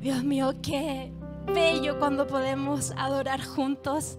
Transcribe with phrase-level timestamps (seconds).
[0.00, 1.12] Dios mío, qué
[1.54, 4.16] bello cuando podemos adorar juntos.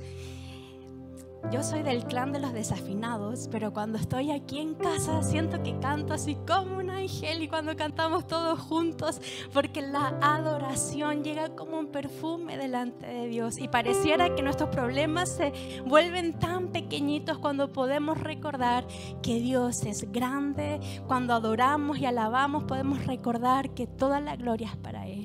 [1.51, 5.79] Yo soy del clan de los desafinados, pero cuando estoy aquí en casa siento que
[5.79, 9.19] canto así como un ángel y cuando cantamos todos juntos,
[9.51, 15.29] porque la adoración llega como un perfume delante de Dios y pareciera que nuestros problemas
[15.29, 15.51] se
[15.87, 18.85] vuelven tan pequeñitos cuando podemos recordar
[19.23, 24.77] que Dios es grande, cuando adoramos y alabamos podemos recordar que toda la gloria es
[24.77, 25.20] para Él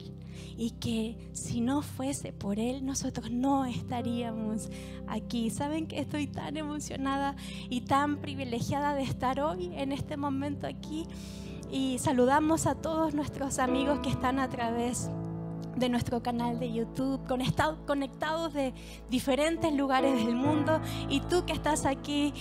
[0.57, 4.71] y que si no fuese por Él, nosotros no estaríamos
[5.07, 5.51] aquí.
[5.51, 7.37] Saben que estoy tan emocionada
[7.69, 11.07] y tan privilegiada de estar hoy en este momento aquí
[11.71, 15.11] y saludamos a todos nuestros amigos que están a través
[15.77, 17.21] de nuestro canal de YouTube,
[17.87, 18.73] conectados de
[19.11, 20.81] diferentes lugares del mundo.
[21.11, 22.33] Y tú que estás aquí,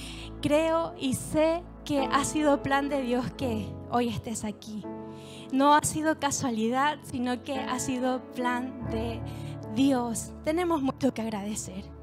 [0.41, 4.83] creo y sé que ha sido plan de Dios que hoy estés aquí
[5.51, 9.19] no ha sido casualidad, sino que ha sido plan de
[9.75, 10.31] Dios.
[10.43, 11.95] Tenemos mucho que agradecer.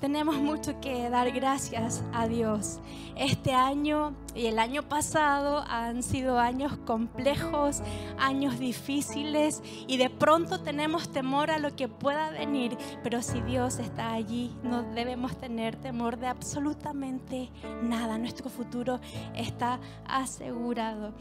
[0.00, 2.80] Tenemos mucho que dar gracias a Dios.
[3.16, 7.82] Este año y el año pasado han sido años complejos,
[8.18, 13.78] años difíciles y de pronto tenemos temor a lo que pueda venir, pero si Dios
[13.78, 17.50] está allí, no debemos tener temor de absolutamente
[17.82, 18.16] nada.
[18.16, 19.00] Nuestro futuro
[19.34, 21.12] está asegurado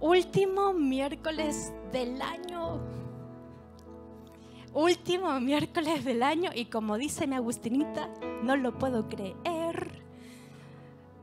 [0.00, 2.80] último miércoles del año.
[4.72, 8.08] Último miércoles del año y como dice mi Agustinita,
[8.42, 10.02] no lo puedo creer.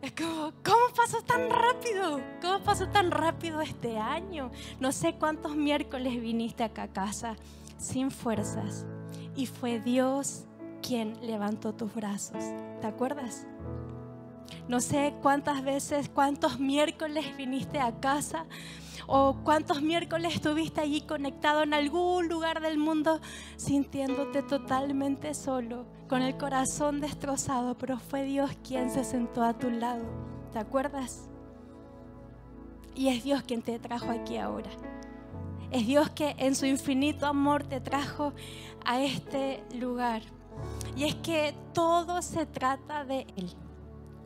[0.01, 2.21] Es como, ¿cómo pasó tan rápido?
[2.41, 4.51] ¿Cómo pasó tan rápido este año?
[4.79, 7.35] No sé cuántos miércoles viniste acá a casa
[7.77, 8.85] sin fuerzas
[9.35, 10.45] y fue Dios
[10.81, 12.43] quien levantó tus brazos.
[12.79, 13.45] ¿Te acuerdas?
[14.67, 18.45] No sé cuántas veces, cuántos miércoles viniste a casa
[19.07, 23.19] o cuántos miércoles estuviste allí conectado en algún lugar del mundo
[23.57, 29.69] sintiéndote totalmente solo, con el corazón destrozado, pero fue Dios quien se sentó a tu
[29.69, 30.05] lado.
[30.53, 31.29] ¿Te acuerdas?
[32.95, 34.69] Y es Dios quien te trajo aquí ahora.
[35.71, 38.33] Es Dios que en su infinito amor te trajo
[38.85, 40.21] a este lugar.
[40.97, 43.49] Y es que todo se trata de Él.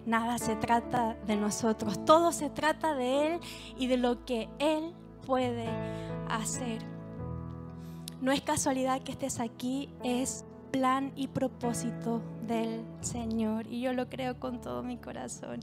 [0.05, 3.39] Nada se trata de nosotros, todo se trata de Él
[3.77, 4.93] y de lo que Él
[5.25, 5.67] puede
[6.29, 6.81] hacer.
[8.21, 14.09] No es casualidad que estés aquí, es plan y propósito del Señor y yo lo
[14.09, 15.61] creo con todo mi corazón.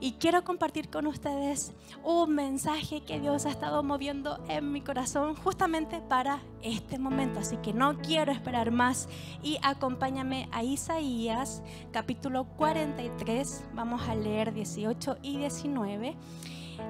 [0.00, 1.72] Y quiero compartir con ustedes
[2.04, 7.40] un mensaje que Dios ha estado moviendo en mi corazón justamente para este momento.
[7.40, 9.08] Así que no quiero esperar más
[9.42, 11.62] y acompáñame a Isaías
[11.92, 13.64] capítulo 43.
[13.74, 16.16] Vamos a leer 18 y 19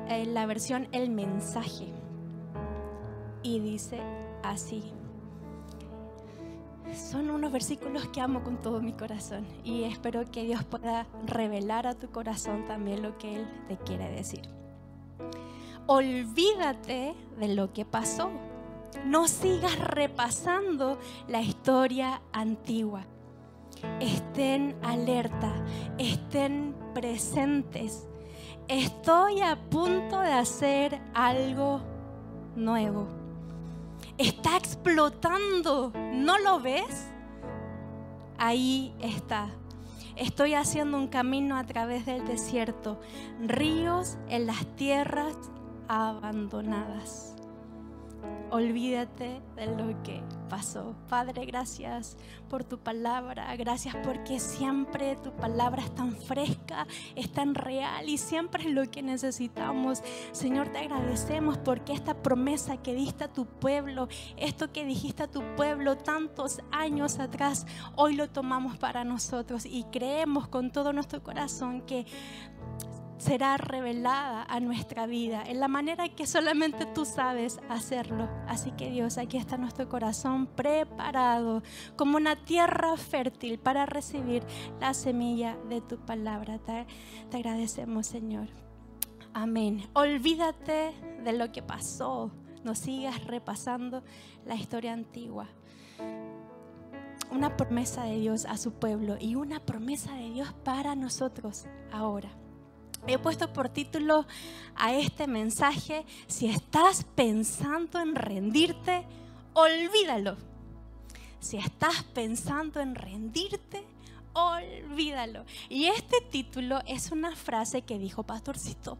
[0.08, 1.86] en la versión El mensaje.
[3.42, 4.00] Y dice
[4.42, 4.82] así
[6.96, 11.86] son unos versículos que amo con todo mi corazón y espero que Dios pueda revelar
[11.86, 14.48] a tu corazón también lo que Él te quiere decir.
[15.86, 18.30] Olvídate de lo que pasó.
[19.04, 20.98] No sigas repasando
[21.28, 23.04] la historia antigua.
[24.00, 25.52] Estén alerta,
[25.98, 28.08] estén presentes.
[28.68, 31.82] Estoy a punto de hacer algo
[32.56, 33.25] nuevo
[34.18, 35.92] está explotando.
[36.12, 37.08] ¿No lo ves?
[38.38, 39.48] Ahí está.
[40.16, 42.98] Estoy haciendo un camino a través del desierto,
[43.40, 45.36] ríos en las tierras
[45.88, 47.35] abandonadas
[48.50, 50.94] olvídate de lo que pasó.
[51.08, 52.16] Padre, gracias
[52.48, 53.54] por tu palabra.
[53.56, 58.90] Gracias porque siempre tu palabra es tan fresca, es tan real y siempre es lo
[58.90, 60.02] que necesitamos.
[60.32, 65.30] Señor, te agradecemos porque esta promesa que diste a tu pueblo, esto que dijiste a
[65.30, 67.66] tu pueblo tantos años atrás,
[67.96, 72.06] hoy lo tomamos para nosotros y creemos con todo nuestro corazón que
[73.18, 78.28] será revelada a nuestra vida en la manera que solamente tú sabes hacerlo.
[78.46, 81.62] Así que Dios, aquí está nuestro corazón preparado
[81.96, 84.42] como una tierra fértil para recibir
[84.80, 86.58] la semilla de tu palabra.
[86.58, 86.86] Te,
[87.30, 88.48] te agradecemos, Señor.
[89.32, 89.88] Amén.
[89.94, 90.92] Olvídate
[91.24, 92.30] de lo que pasó.
[92.64, 94.02] No sigas repasando
[94.44, 95.48] la historia antigua
[97.30, 102.30] una promesa de Dios a su pueblo y una promesa de Dios para nosotros ahora.
[103.08, 104.26] He puesto por título
[104.74, 109.04] a este mensaje, si estás pensando en rendirte,
[109.54, 110.36] olvídalo.
[111.38, 113.84] Si estás pensando en rendirte,
[114.32, 115.44] olvídalo.
[115.68, 118.98] Y este título es una frase que dijo Pastorcito.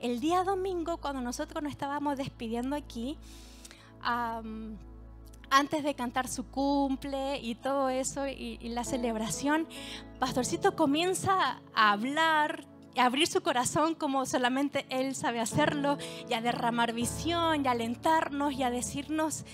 [0.00, 3.16] El día domingo, cuando nosotros nos estábamos despidiendo aquí,
[5.50, 9.66] antes de cantar su cumple y todo eso y, la celebración,
[10.18, 12.66] Pastorcito comienza a hablar,
[12.98, 15.98] abrir su corazón como solamente Él sabe hacerlo,
[16.28, 19.44] y a derramar visión, y a alentarnos, y a decirnos,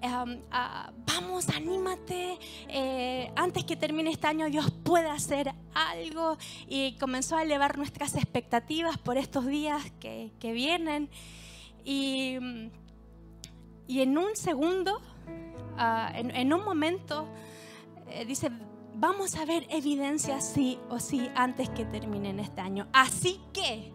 [0.00, 2.38] em, ah, vamos, anímate,
[2.68, 6.36] eh, antes que termine este año Dios puede hacer algo,
[6.68, 11.08] y comenzó a elevar nuestras expectativas por estos días que, vienen.
[11.84, 12.36] Y,
[13.86, 15.00] y, en un segundo,
[16.14, 17.26] en, en, un momento,
[18.08, 18.50] eh, dice,
[19.00, 22.86] vamos a ver evidencia sí o sí antes que termine este año.
[22.92, 23.92] Así que,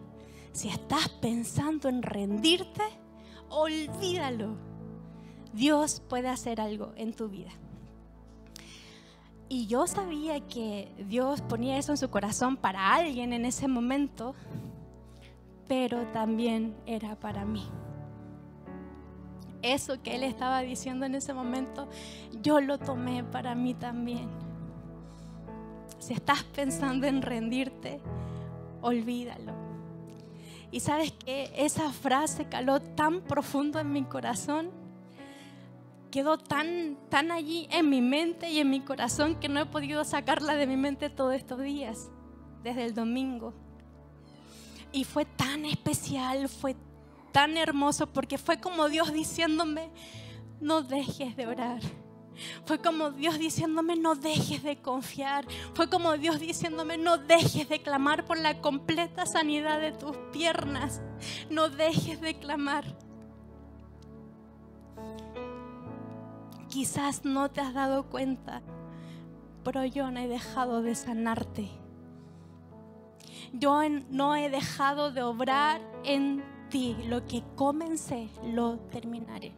[0.52, 2.82] si estás pensando en rendirte,
[3.48, 4.56] olvídalo.
[5.52, 7.52] Dios puede hacer algo en tu vida.
[9.48, 14.34] Y yo sabía que Dios ponía eso en su corazón para alguien en ese momento,
[15.68, 17.64] pero también era para mí.
[19.62, 21.88] Eso que Él estaba diciendo en ese momento,
[22.42, 24.45] yo lo tomé para mí también
[26.06, 27.98] si estás pensando en rendirte,
[28.80, 29.52] olvídalo.
[30.70, 34.70] Y sabes que esa frase caló tan profundo en mi corazón,
[36.12, 40.04] quedó tan, tan allí en mi mente y en mi corazón que no he podido
[40.04, 42.08] sacarla de mi mente todos estos días,
[42.62, 43.52] desde el domingo.
[44.92, 46.76] Y fue tan especial, fue
[47.32, 49.90] tan hermoso, porque fue como Dios diciéndome,
[50.60, 51.80] no dejes de orar
[52.64, 55.46] fue como Dios diciéndome, no dejes de confiar.
[55.74, 61.00] Fue como Dios diciéndome, no dejes de clamar por la completa sanidad de tus piernas.
[61.50, 62.84] No dejes de clamar.
[66.68, 68.62] Quizás no te has dado cuenta,
[69.64, 71.70] pero yo no he dejado de sanarte.
[73.52, 73.80] Yo
[74.10, 76.96] no he dejado de obrar en ti.
[77.06, 79.54] Lo que comencé, lo terminaré.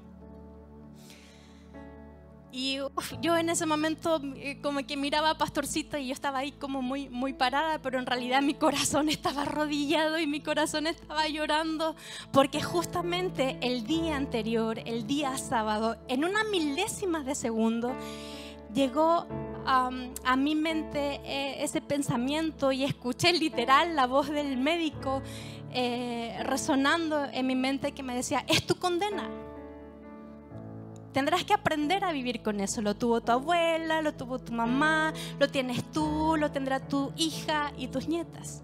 [2.51, 2.79] Y
[3.21, 6.81] yo en ese momento eh, como que miraba a Pastorcito y yo estaba ahí como
[6.81, 11.95] muy, muy parada, pero en realidad mi corazón estaba arrodillado y mi corazón estaba llorando
[12.33, 17.93] porque justamente el día anterior, el día sábado, en una milésima de segundo,
[18.75, 19.27] llegó
[19.67, 25.23] a mi mente eh, ese pensamiento y escuché literal la voz del médico
[25.73, 29.29] eh, resonando en mi mente que me decía, es tu condena
[31.19, 32.81] Tendrás que aprender a vivir con eso.
[32.81, 37.73] Lo tuvo tu abuela, lo tuvo tu mamá, lo tienes tú, lo tendrá tu hija
[37.77, 38.63] y tus nietas.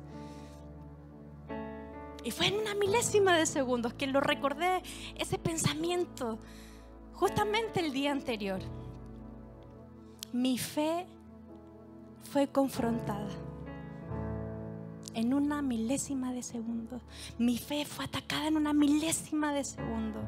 [2.23, 4.85] Y fue en una milésima de segundos que lo recordé,
[5.17, 6.39] ese pensamiento,
[7.13, 8.61] justamente el día anterior.
[10.33, 11.09] Mi fe
[12.31, 13.31] fue confrontada
[15.13, 17.01] en una milésima de segundo.
[17.37, 20.21] Mi fe fue atacada en una milésima de segundo.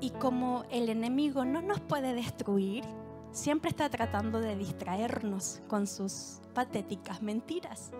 [0.00, 2.84] Y como el enemigo no nos puede destruir,
[3.32, 7.92] siempre está tratando de distraernos con sus patéticas mentiras.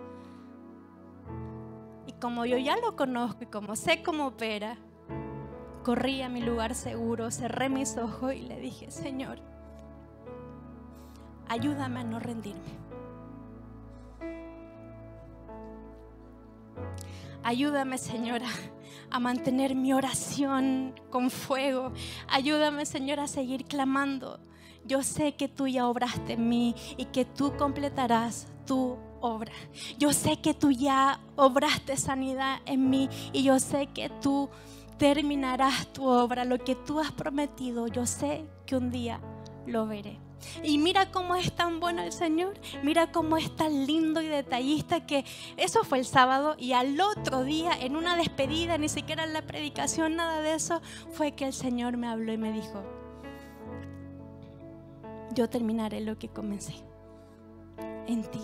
[2.07, 4.77] Y como yo ya lo conozco y como sé cómo opera,
[5.83, 9.39] corrí a mi lugar seguro, cerré mis ojos y le dije, Señor,
[11.47, 12.85] ayúdame a no rendirme.
[17.43, 18.47] Ayúdame, Señora,
[19.09, 21.93] a mantener mi oración con fuego.
[22.27, 24.39] Ayúdame, Señor, a seguir clamando.
[24.85, 29.51] Yo sé que tú ya obraste en mí y que tú completarás tu obra.
[29.97, 34.49] Yo sé que tú ya obraste sanidad en mí y yo sé que tú
[34.97, 37.87] terminarás tu obra, lo que tú has prometido.
[37.87, 39.19] Yo sé que un día
[39.65, 40.24] lo veré.
[40.63, 45.05] Y mira cómo es tan bueno el Señor, mira cómo es tan lindo y detallista
[45.05, 45.25] que
[45.57, 49.41] eso fue el sábado y al otro día en una despedida, ni siquiera en la
[49.43, 52.83] predicación, nada de eso, fue que el Señor me habló y me dijo,
[55.33, 56.75] yo terminaré lo que comencé
[58.07, 58.41] en ti.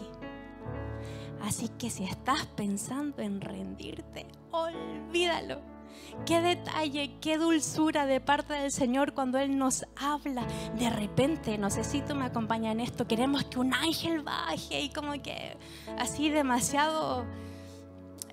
[1.41, 5.70] Así que si estás pensando en rendirte, olvídalo
[6.25, 10.45] Qué detalle, qué dulzura de parte del Señor cuando Él nos habla.
[10.77, 14.81] De repente, no sé si tú me acompañas en esto, queremos que un ángel baje
[14.81, 15.57] y como que
[15.97, 17.25] así demasiado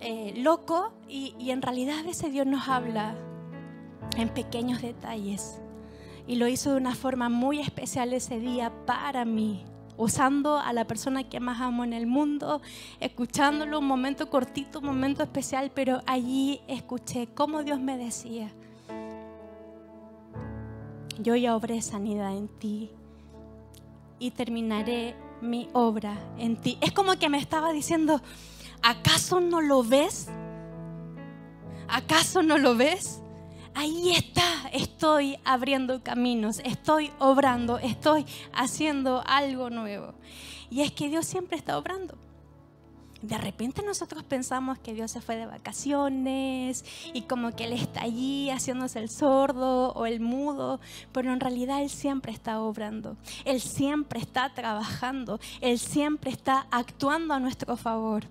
[0.01, 0.93] eh, loco.
[1.09, 3.15] Y, y en realidad ese Dios nos habla
[4.17, 5.61] en pequeños detalles.
[6.27, 9.65] Y lo hizo de una forma muy especial ese día para mí
[9.99, 12.63] usando a la persona que más amo en el mundo,
[13.01, 18.51] escuchándolo un momento cortito, un momento especial, pero allí escuché cómo Dios me decía,
[21.21, 22.91] yo ya obré sanidad en ti
[24.21, 26.79] y terminaré mi obra en ti.
[26.81, 28.23] Es como que me estaba diciendo,
[28.83, 30.29] ¿acaso no lo ves?
[31.89, 33.21] ¿Acaso no lo ves?
[33.75, 40.15] Ahí está, estoy abriendo caminos, estoy obrando, estoy haciendo algo nuevo.
[40.71, 42.17] Y es que Dios siempre está obrando.
[43.23, 48.03] De repente nosotros pensamos que Dios se fue de vacaciones y como que Él está
[48.03, 50.79] allí haciéndose el sordo o el mudo,
[51.13, 57.35] pero en realidad Él siempre está obrando, Él siempre está trabajando, Él siempre está actuando
[57.35, 58.25] a nuestro favor.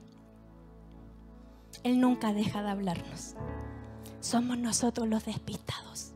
[1.84, 3.36] Él nunca deja de hablarnos.
[4.19, 6.13] Somos nosotros los despistados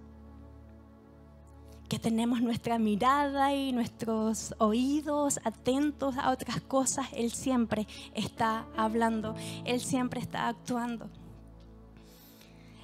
[1.92, 9.36] que tenemos nuestra mirada y nuestros oídos atentos a otras cosas, Él siempre está hablando,
[9.66, 11.10] Él siempre está actuando.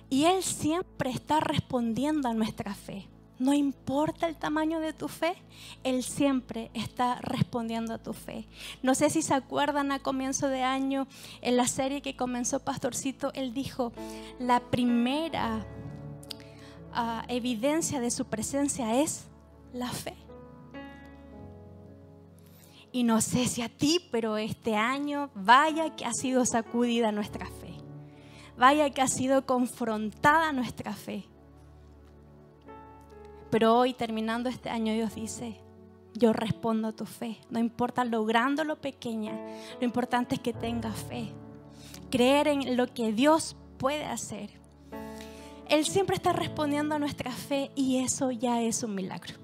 [0.09, 3.07] Y Él siempre está respondiendo a nuestra fe.
[3.39, 5.36] No importa el tamaño de tu fe,
[5.84, 8.48] Él siempre está respondiendo a tu fe.
[8.82, 11.08] No sé si se acuerdan a comienzo de año,
[11.41, 13.94] en la serie que comenzó Pastorcito, Él dijo,
[14.39, 15.65] la primera
[17.27, 19.27] evidencia de su presencia es
[19.72, 20.15] la fe.
[22.91, 27.46] Y no sé si a ti, pero este año vaya que ha sido sacudida nuestra
[27.46, 27.75] fe.
[28.58, 31.25] Vaya que ha sido confrontada nuestra fe.
[33.50, 35.62] Pero hoy, terminando este año, Dios dice,
[36.13, 37.39] yo respondo a tu fe.
[37.50, 39.34] No importa lo grande o lo pequeña,
[39.80, 41.32] lo importante es que tengas fe.
[42.10, 44.50] Creer en lo que Dios puede hacer.
[45.70, 49.36] Él siempre está respondiendo a nuestra fe y eso ya es un milagro.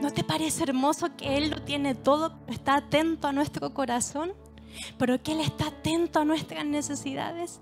[0.00, 4.32] ¿No te parece hermoso que Él lo tiene todo, está atento a nuestro corazón,
[4.98, 7.60] pero que Él está atento a nuestras necesidades?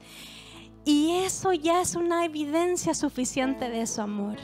[0.84, 4.36] Y eso ya es una evidencia suficiente de su amor.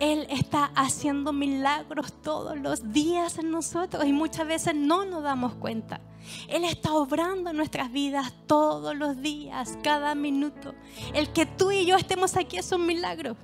[0.00, 5.54] Él está haciendo milagros todos los días en nosotros y muchas veces no nos damos
[5.54, 6.00] cuenta.
[6.48, 10.74] Él está obrando en nuestras vidas todos los días, cada minuto.
[11.12, 13.36] El que tú y yo estemos aquí es un milagro.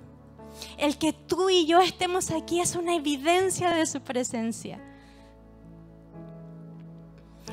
[0.77, 4.81] El que tú y yo estemos aquí es una evidencia de su presencia.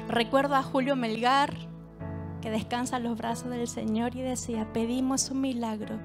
[0.08, 1.67] Recuerdo a Julio Melgar,
[2.42, 6.00] que descansa en los brazos del Señor y decía, pedimos un milagro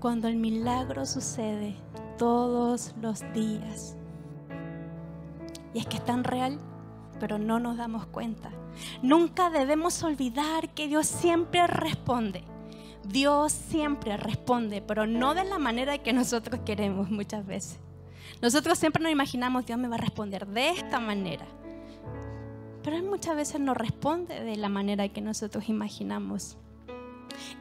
[0.00, 1.76] cuando el milagro sucede
[2.18, 3.96] todos los días.
[5.74, 6.58] Y es que es tan real,
[7.20, 8.50] pero no nos damos cuenta.
[9.02, 12.44] Nunca debemos olvidar que Dios siempre responde.
[13.04, 17.78] Dios siempre responde, pero no de la manera que nosotros queremos muchas veces.
[18.42, 21.46] Nosotros siempre nos imaginamos, Dios me va a responder de esta manera.
[22.86, 26.56] Pero Él muchas veces no responde de la manera que nosotros imaginamos.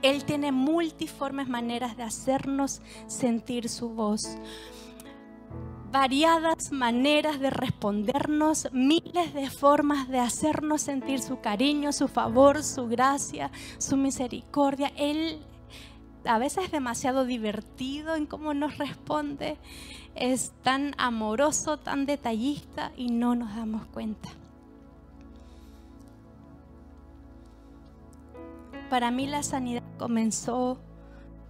[0.04, 4.38] Él tiene multiformes maneras de hacernos sentir su voz
[5.92, 12.88] variadas maneras de respondernos, miles de formas de hacernos sentir su cariño, su favor, su
[12.88, 14.92] gracia, su misericordia.
[14.96, 15.40] Él
[16.26, 19.58] a veces es demasiado divertido en cómo nos responde,
[20.14, 24.30] es tan amoroso, tan detallista y no nos damos cuenta.
[28.96, 30.78] Para mí la sanidad comenzó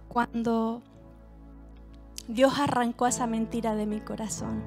[0.08, 0.82] cuando
[2.26, 4.64] Dios arrancó esa mentira de mi corazón.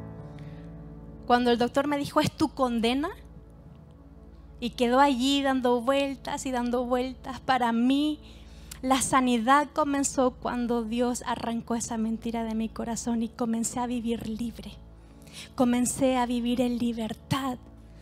[1.27, 3.09] Cuando el doctor me dijo, es tu condena,
[4.62, 8.17] y quedó allí dando vueltas y dando vueltas, para mí
[8.81, 14.29] la sanidad comenzó cuando Dios arrancó esa mentira de mi corazón y comencé a vivir
[14.29, 14.71] libre.
[15.53, 17.57] Comencé a vivir en libertad.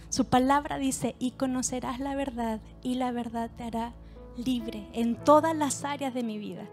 [0.10, 3.94] Su palabra dice, y conocerás la verdad y la verdad te hará
[4.38, 6.68] libre en todas las áreas de mi vida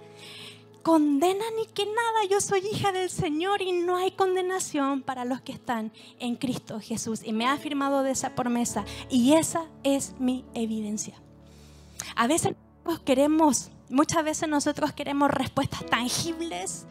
[0.85, 2.29] condena ni que nada.
[2.31, 5.91] Yo soy hija del Señor y no hay condenación para los que están
[6.21, 7.23] en Cristo Jesús.
[7.25, 8.85] Y me ha afirmado de esa promesa.
[9.09, 11.15] Y esa es mi evidencia.
[12.15, 12.55] A veces
[13.05, 16.87] queremos, muchas veces nosotros queremos respuestas tangibles,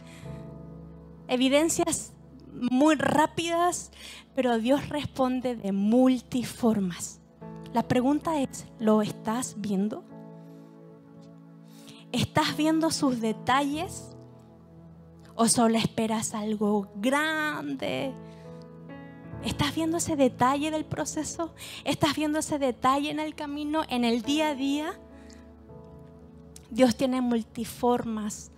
[1.28, 2.14] evidencias
[2.52, 3.92] muy rápidas,
[4.36, 7.22] pero Dios responde de multiformas.
[7.74, 10.04] La pregunta es, ¿lo estás viendo?
[12.14, 14.16] ¿Estás viendo sus detalles?
[15.34, 18.14] ¿O solo esperas algo grande?
[19.44, 21.56] ¿Estás viendo ese detalle del proceso?
[21.84, 24.94] ¿Estás viendo ese detalle en el camino, en el día a día?
[26.70, 28.52] Dios tiene multiformas,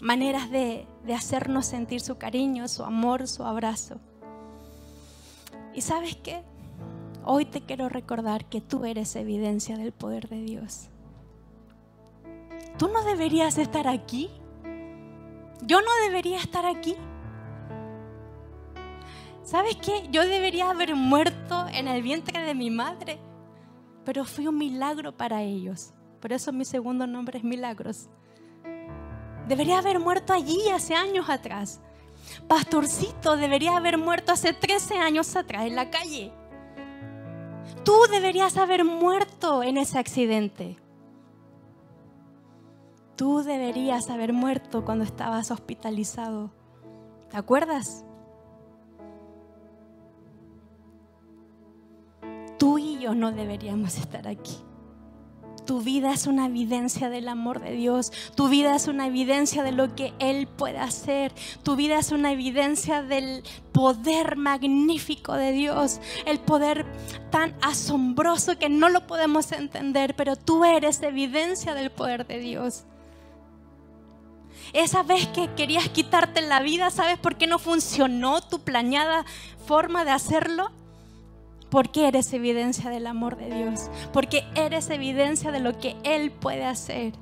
[0.00, 3.96] maneras de, hacernos sentir su cariño, su amor, su abrazo.
[5.74, 6.44] ¿Y sabes qué?
[7.24, 10.90] Hoy te quiero recordar que tú eres evidencia del poder de Dios
[12.78, 14.30] tú no deberías estar aquí.
[15.62, 16.96] Yo no debería estar aquí.
[19.42, 20.08] ¿Sabes qué?
[20.10, 23.18] Yo debería haber muerto en el vientre de mi madre,
[24.04, 25.92] pero fui un milagro para ellos.
[26.20, 28.08] Por eso mi segundo nombre es Milagros.
[29.46, 31.80] Debería haber muerto allí hace años atrás.
[32.46, 36.32] Pastorcito debería haber muerto hace 13 años atrás en la calle.
[37.84, 40.76] Tú deberías haber muerto en ese accidente.
[43.18, 46.52] Tú deberías haber muerto cuando estabas hospitalizado.
[47.28, 48.04] ¿Te acuerdas?
[52.60, 54.56] Tú y yo no deberíamos estar aquí.
[55.66, 58.12] Tu vida es una evidencia del amor de Dios.
[58.36, 61.32] Tu vida es una evidencia de lo que Él puede hacer.
[61.64, 66.00] Tu vida es una evidencia del poder magnífico de Dios.
[66.24, 66.86] El poder
[67.32, 72.84] tan asombroso que no lo podemos entender, pero tú eres evidencia del poder de Dios.
[74.72, 79.24] Esa vez que querías quitarte la vida, ¿sabes por qué no funcionó tu planeada
[79.66, 80.70] forma de hacerlo?
[81.70, 83.90] Porque eres evidencia del amor de Dios.
[84.12, 87.12] Porque eres evidencia de lo que Él puede hacer.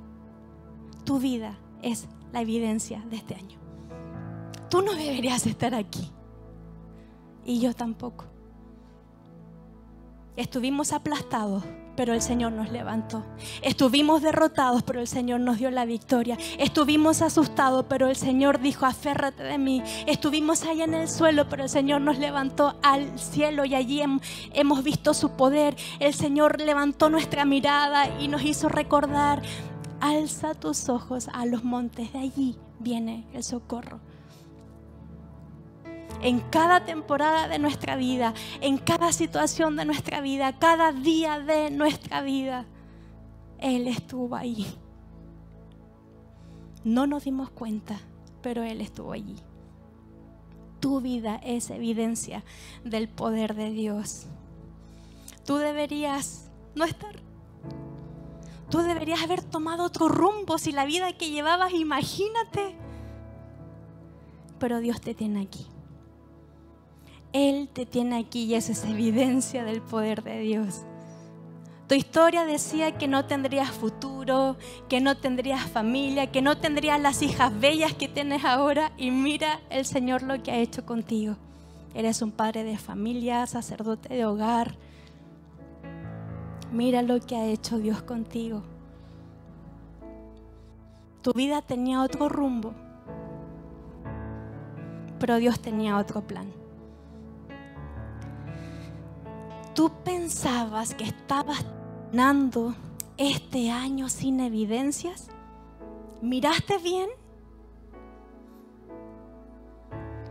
[1.04, 3.58] Tu vida es la evidencia de este año.
[4.70, 6.10] Tú no deberías estar aquí.
[7.44, 8.24] Y yo tampoco.
[10.36, 11.64] Estuvimos aplastados
[11.96, 13.24] pero el Señor nos levantó.
[13.62, 16.38] Estuvimos derrotados, pero el Señor nos dio la victoria.
[16.58, 19.82] Estuvimos asustados, pero el Señor dijo, aférrate de mí.
[20.06, 24.02] Estuvimos ahí en el suelo, pero el Señor nos levantó al cielo y allí
[24.52, 25.76] hemos visto su poder.
[25.98, 29.42] El Señor levantó nuestra mirada y nos hizo recordar,
[30.00, 34.00] alza tus ojos a los montes, de allí viene el socorro
[36.22, 41.70] en cada temporada de nuestra vida, en cada situación de nuestra vida, cada día de
[41.70, 42.66] nuestra vida.
[43.58, 44.66] Él estuvo ahí.
[46.84, 47.98] No nos dimos cuenta,
[48.42, 49.36] pero Él estuvo allí.
[50.80, 52.44] Tu vida es evidencia
[52.84, 54.26] del poder de Dios.
[55.44, 57.16] Tú deberías no estar.
[58.70, 62.76] Tú deberías haber tomado otro rumbo si la vida que llevabas, imagínate.
[64.58, 65.66] Pero Dios te tiene aquí.
[67.36, 70.86] Él te tiene aquí y esa es evidencia del poder de Dios.
[71.86, 74.56] Tu historia decía que no tendrías futuro,
[74.88, 79.60] que no tendrías familia, que no tendrías las hijas bellas que tienes ahora y mira
[79.68, 81.36] el Señor lo que ha hecho contigo.
[81.94, 84.74] Eres un padre de familia, sacerdote de hogar.
[86.72, 88.62] Mira lo que ha hecho Dios contigo.
[91.20, 92.72] Tu vida tenía otro rumbo,
[95.20, 96.65] pero Dios tenía otro plan.
[99.76, 101.64] Tú pensabas que estabas
[102.10, 102.74] ganando
[103.18, 105.28] este año sin evidencias?
[106.22, 107.10] ¿Miraste bien?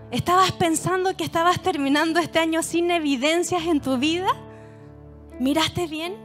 [0.10, 4.30] ¿Estabas pensando que estabas terminando este año sin evidencias en tu vida?
[5.40, 6.16] ¿Miraste bien?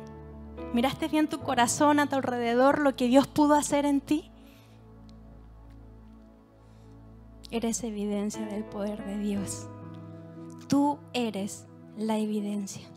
[0.72, 4.30] ¿Miraste bien tu corazón a tu alrededor, lo que Dios pudo hacer en ti?
[7.50, 9.68] Eres evidencia del poder de Dios.
[10.68, 11.66] Tú eres
[11.98, 12.88] la evidencia.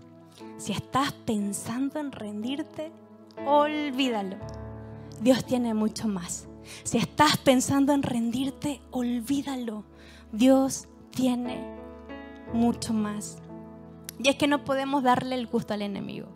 [0.58, 2.92] Si estás pensando en rendirte,
[3.46, 4.38] olvídalo.
[5.22, 6.48] Dios tiene mucho más.
[6.84, 9.84] Si estás pensando en rendirte, olvídalo.
[10.32, 11.64] Dios tiene
[12.54, 13.38] mucho más.
[14.20, 16.28] Y es que no podemos darle el gusto al enemigo.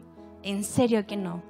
[0.43, 1.41] En serio que no.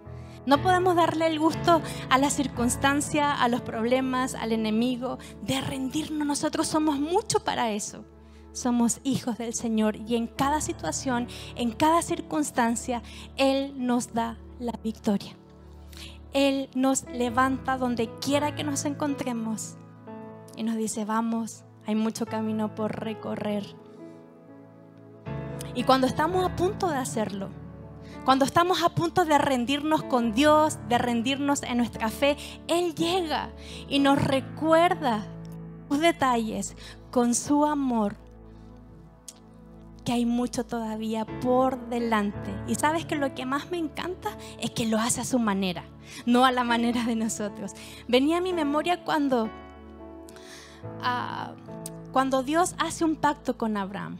[0.46, 6.26] No podemos darle el gusto a la circunstancia, a los problemas, al enemigo, de rendirnos.
[6.26, 8.06] Nosotros somos mucho para eso
[8.58, 13.02] somos hijos del Señor y en cada situación, en cada circunstancia,
[13.38, 15.36] Él nos da la victoria.
[16.34, 19.76] Él nos levanta donde quiera que nos encontremos
[20.56, 23.64] y nos dice, vamos, hay mucho camino por recorrer.
[25.74, 27.50] Y cuando estamos a punto de hacerlo,
[28.26, 32.36] cuando estamos a punto de rendirnos con Dios, de rendirnos en nuestra fe,
[32.68, 33.52] Él llega
[33.88, 35.26] y nos recuerda
[35.88, 36.76] sus detalles
[37.12, 38.27] con su amor
[40.08, 42.56] que hay mucho todavía por delante.
[42.66, 45.84] Y sabes que lo que más me encanta es que lo hace a su manera,
[46.26, 47.74] no a la manera de nosotros.
[48.08, 49.50] Venía a mi memoria cuando,
[51.02, 51.56] ah,
[52.14, 54.18] cuando Dios hace un pacto con Abraham.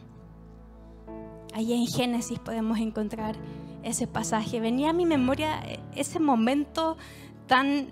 [1.54, 3.36] Ahí en Génesis podemos encontrar
[3.82, 4.60] ese pasaje.
[4.60, 5.62] Venía a mi memoria
[5.96, 6.98] ese momento
[7.46, 7.88] tan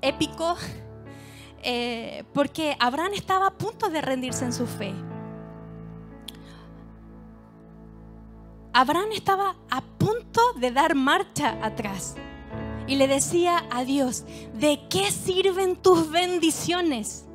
[0.00, 0.56] épico,
[1.62, 4.92] eh, porque Abraham estaba a punto de rendirse en su fe.
[8.72, 12.16] Abraham estaba a punto de dar marcha atrás
[12.86, 17.26] y le decía a Dios, ¿de qué sirven tus bendiciones?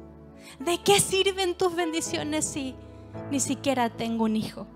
[0.60, 2.76] ¿De qué sirven tus bendiciones si
[3.32, 4.68] ni siquiera tengo un hijo?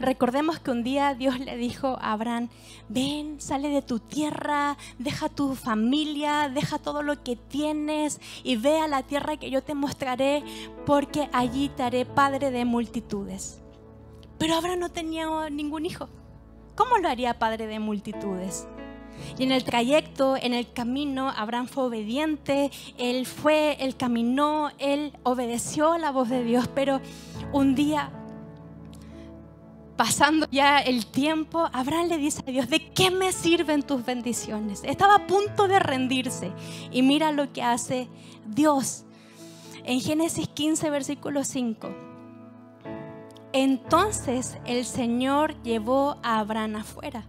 [0.00, 2.48] Recordemos que un día Dios le dijo a Abraham,
[2.88, 8.78] ven, sale de tu tierra, deja tu familia, deja todo lo que tienes y ve
[8.78, 10.44] a la tierra que yo te mostraré,
[10.86, 13.60] porque allí te haré padre de multitudes.
[14.38, 16.08] Pero Abraham no tenía ningún hijo.
[16.74, 18.68] ¿Cómo lo haría padre de multitudes?
[19.36, 25.12] Y en el trayecto, en el camino, Abraham fue obediente, él fue, él caminó, él
[25.24, 27.00] obedeció la voz de Dios, pero
[27.52, 28.12] un día
[29.96, 34.82] pasando ya el tiempo, Abraham le dice a Dios, ¿de qué me sirven tus bendiciones?
[34.84, 36.52] Estaba a punto de rendirse.
[36.92, 38.08] Y mira lo que hace
[38.46, 39.04] Dios.
[39.82, 42.07] En Génesis 15, versículo 5.
[43.60, 47.24] Entonces el Señor llevó a Abraham afuera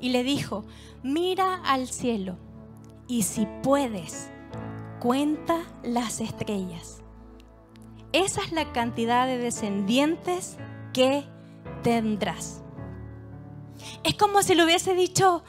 [0.00, 0.64] y le dijo,
[1.04, 2.36] mira al cielo
[3.06, 4.28] y si puedes,
[4.98, 7.00] cuenta las estrellas.
[8.10, 10.56] Esa es la cantidad de descendientes
[10.92, 11.24] que
[11.84, 12.64] tendrás.
[14.02, 15.44] Es como si le hubiese dicho,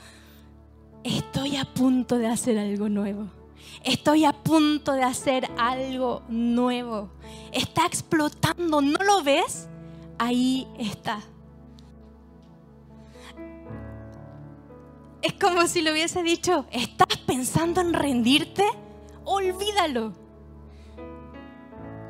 [1.04, 3.32] estoy a punto de hacer algo nuevo.
[3.84, 7.10] Estoy a punto de hacer algo nuevo.
[7.52, 9.70] Está explotando, ¿no lo ves?
[10.20, 11.22] Ahí está.
[15.22, 18.64] Es como si le hubiese dicho, ¿estás pensando en rendirte?
[19.26, 20.14] Olvídalo.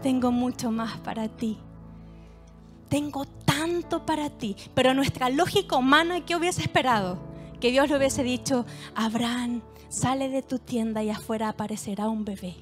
[0.01, 1.57] Tengo mucho más para ti
[2.89, 4.55] tengo tanto para ti.
[4.73, 7.19] Pero nuestra lógica humana, ¿qué hubiese esperado?
[7.61, 12.55] Que Dios le hubiese dicho, Abraham, sale de tu tienda y afuera aparecerá un bebé.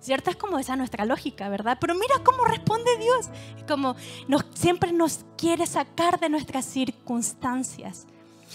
[0.00, 0.30] ¿Cierto?
[0.30, 1.78] Es como esa nuestra lógica, ¿verdad?
[1.80, 3.28] Pero mira cómo responde Dios.
[3.68, 3.96] Como
[4.54, 8.06] siempre nos quiere sacar de nuestras circunstancias.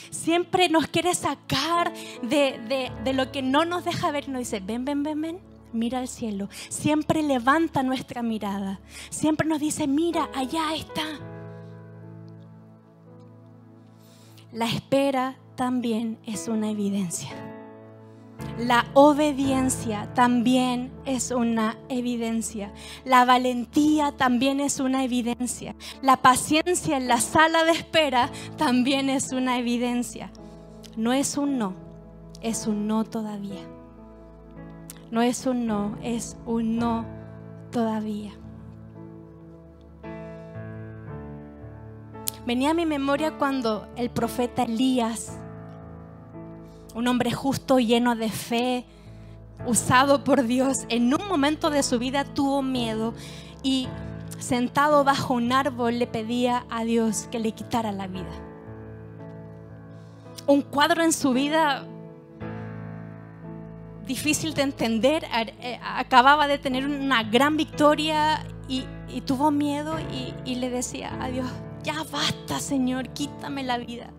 [0.10, 4.27] Siempre nos quiere sacar de, de, de lo que no nos deja ver.
[4.27, 8.79] Nos dice, ven, ven, ven, ven mira al cielo, siempre levanta nuestra mirada,
[9.10, 11.03] siempre nos dice, mira, allá está.
[14.51, 17.55] La espera también es una evidencia.
[18.60, 22.72] La obediencia también es una evidencia.
[23.04, 25.76] La valentía también es una evidencia.
[26.02, 30.32] La paciencia en la sala de espera también es una evidencia.
[30.96, 31.74] No es un no,
[32.41, 33.62] es un no todavía.
[35.12, 37.06] No es un no, es un no
[37.72, 38.32] todavía.
[42.46, 45.39] Venía a mi memoria cuando el profeta Elías,
[46.95, 48.86] un hombre justo, lleno de fe,
[49.67, 53.13] usado por Dios, en un momento de su vida tuvo miedo
[53.62, 53.88] y
[54.39, 58.31] sentado bajo un árbol le pedía a Dios que le quitara la vida.
[60.47, 61.86] Un cuadro en su vida
[64.05, 68.86] difícil de entender, eh, acababa de tener una gran victoria y,
[69.25, 71.47] tuvo miedo y, y le decía a Dios,
[71.84, 74.12] ya basta Señor, quítame la vida.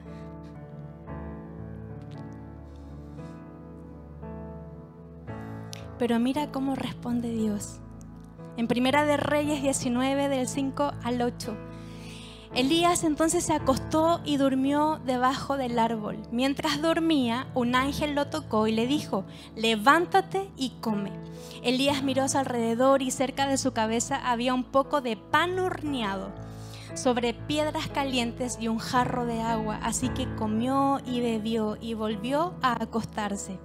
[5.98, 7.80] Pero mira cómo responde Dios.
[8.56, 11.56] En Primera de Reyes 19, del 5 al 8.
[12.54, 16.22] Elías entonces se acostó y durmió debajo del árbol.
[16.30, 21.12] Mientras dormía, un ángel lo tocó y le dijo, levántate y come.
[21.62, 25.58] Elías miró a su alrededor y cerca de su cabeza había un poco de pan
[25.58, 26.32] horneado
[26.94, 29.78] sobre piedras calientes y un jarro de agua.
[29.82, 33.58] Así que comió y bebió y volvió a acostarse.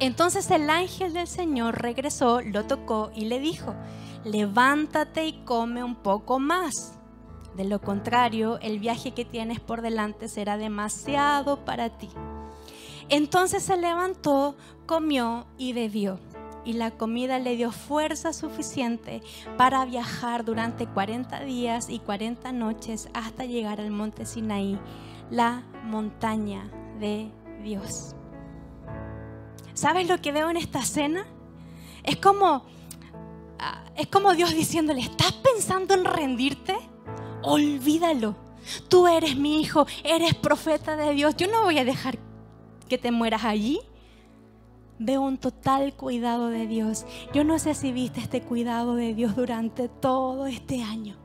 [0.00, 3.74] Entonces el ángel del Señor regresó, lo tocó y le dijo,
[4.24, 6.98] levántate y come un poco más
[7.58, 12.08] de lo contrario, el viaje que tienes por delante será demasiado para ti.
[13.08, 14.56] Entonces se levantó,
[14.86, 16.20] comió y bebió.
[16.64, 19.22] Y la comida le dio fuerza suficiente
[19.56, 24.78] para viajar durante 40 días y 40 noches hasta llegar al monte Sinaí,
[25.28, 27.32] la montaña de
[27.64, 28.14] Dios.
[29.78, 31.24] ¿Sabes lo que veo en esta cena?
[32.02, 32.64] Es como,
[33.60, 36.74] ah, es como Dios diciéndole, ¿estás pensando en rendirte?
[37.42, 38.34] olvídalo.
[38.88, 41.36] Tú eres mi hijo, eres profeta de Dios.
[41.36, 42.18] Yo no voy a dejar
[42.88, 43.78] que te mueras allí.
[44.98, 47.06] Veo un total cuidado de Dios.
[47.32, 51.16] Yo no sé si viste este cuidado de Dios durante todo este año.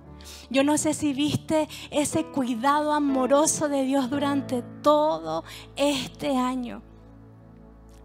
[0.52, 5.44] Yo no sé si viste ese cuidado amoroso de Dios durante todo
[5.76, 6.84] este año.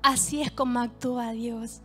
[0.03, 1.81] Así es como actúa Dios.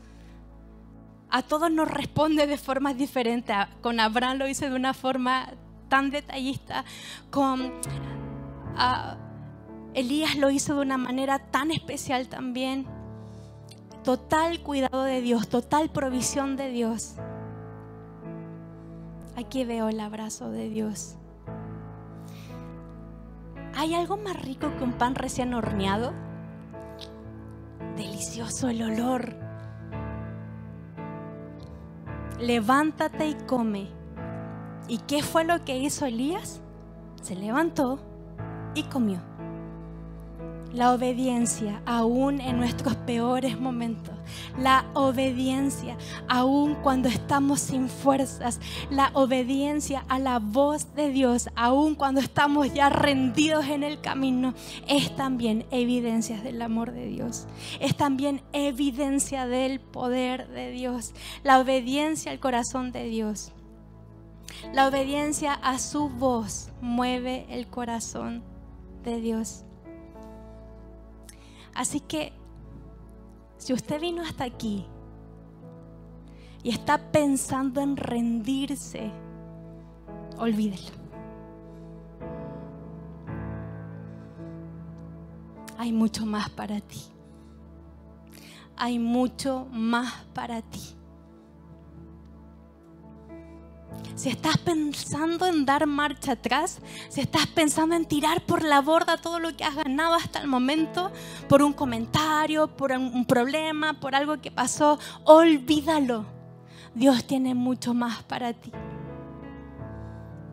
[1.29, 3.55] A todos nos responde de formas diferentes.
[3.81, 5.49] Con Abraham lo hice de una forma
[5.89, 6.85] tan detallista,
[7.29, 7.71] con
[9.93, 12.87] Elías lo hizo de una manera tan especial también.
[14.03, 17.15] Total cuidado de Dios, total provisión de Dios.
[19.35, 21.15] Aquí veo el abrazo de Dios.
[23.75, 26.13] ¿Hay algo más rico que un pan recién horneado?
[27.95, 29.35] Delicioso el olor.
[32.39, 33.87] Levántate y come.
[34.87, 36.61] ¿Y qué fue lo que hizo Elías?
[37.21, 37.99] Se levantó
[38.75, 39.32] y comió.
[40.73, 44.15] La obediencia aún en nuestros peores momentos.
[44.57, 48.59] La obediencia aún cuando estamos sin fuerzas.
[48.89, 54.55] La obediencia a la voz de Dios aún cuando estamos ya rendidos en el camino.
[54.87, 57.45] Es también evidencia del amor de Dios.
[57.79, 61.13] Es también evidencia del poder de Dios.
[61.43, 63.51] La obediencia al corazón de Dios.
[64.73, 68.43] La obediencia a su voz mueve el corazón
[69.03, 69.65] de Dios.
[71.75, 72.33] Así que
[73.57, 74.85] si usted vino hasta aquí
[76.63, 79.11] y está pensando en rendirse,
[80.37, 81.03] olvídelo.
[85.77, 87.01] Hay mucho más para ti.
[88.77, 90.95] Hay mucho más para ti.
[94.15, 96.79] Si estás pensando en dar marcha atrás,
[97.09, 100.47] si estás pensando en tirar por la borda todo lo que has ganado hasta el
[100.47, 101.11] momento,
[101.49, 106.25] por un comentario, por un problema, por algo que pasó, olvídalo.
[106.93, 108.71] Dios tiene mucho más para ti.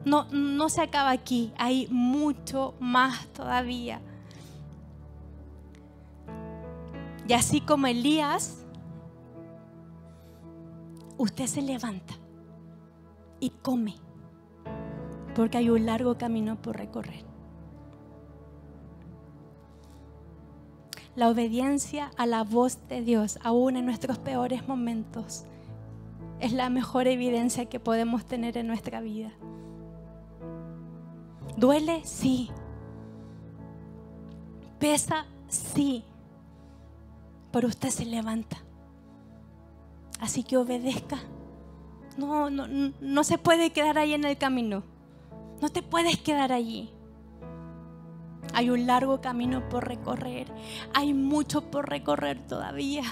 [0.05, 4.01] No, no se acaba aquí, hay mucho más todavía.
[7.29, 8.65] Y así como Elías,
[11.19, 12.20] usted se levanta
[13.41, 13.95] y come,
[15.35, 17.25] porque hay un largo camino por recorrer.
[21.17, 25.45] La obediencia a la voz de Dios, aún en nuestros peores momentos,
[26.39, 29.33] es la mejor evidencia que podemos tener en nuestra vida.
[31.57, 32.01] ¿Duele?
[32.05, 32.51] Sí.
[34.79, 35.27] ¿Pesa?
[35.49, 36.05] Sí.
[37.53, 38.57] Pero usted se levanta.
[40.21, 41.19] Así que obedezca
[42.21, 44.83] no, no, no se puede quedar ahí en el camino.
[45.61, 46.93] No te puedes quedar allí.
[48.55, 50.47] Hay un largo camino por recorrer.
[50.95, 53.03] Hay mucho por recorrer todavía.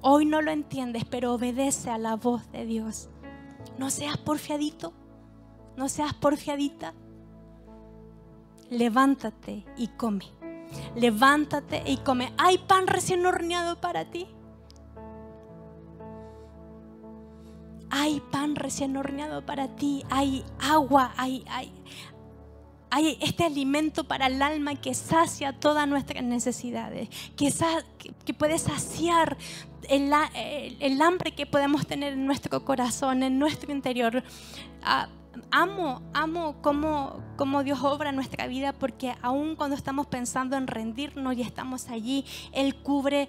[0.00, 3.08] Hoy no lo entiendes, pero obedece a la voz de Dios.
[3.78, 4.92] No seas porfiadito.
[5.76, 6.92] No seas porfiadita.
[8.70, 10.24] Levántate y come.
[10.96, 12.32] Levántate y come.
[12.38, 14.26] Hay pan recién horneado para ti.
[17.94, 21.70] Hay pan recién horneado para ti, hay agua, hay, hay,
[22.88, 27.52] hay este alimento para el alma que sacia todas nuestras necesidades, que,
[28.24, 29.36] que puede saciar
[29.90, 30.10] el,
[30.80, 34.24] el, hambre que podemos tener en nuestro corazón, en nuestro interior.
[34.82, 35.08] Ah,
[35.50, 41.36] amo, amo cómo, cómo, Dios obra nuestra vida porque aun cuando estamos pensando en rendirnos
[41.36, 43.28] y estamos allí, Él cubre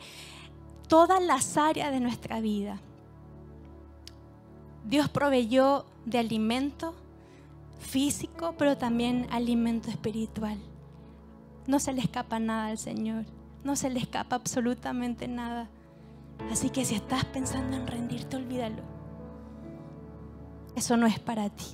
[0.87, 2.79] todas las áreas de nuestra vida.
[4.85, 6.93] Dios proveyó de alimento
[7.79, 10.57] físico, pero también alimento espiritual.
[11.67, 13.25] No se le escapa nada al Señor,
[13.63, 15.69] no se le escapa absolutamente nada.
[16.51, 18.83] Así que si estás pensando en rendirte, olvídalo.
[20.75, 21.65] Eso no es para ti.